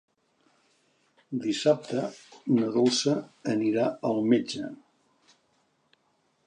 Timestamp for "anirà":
3.55-3.87